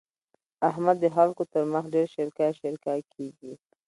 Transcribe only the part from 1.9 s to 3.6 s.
ډېر شېرکی شېرکی کېږي.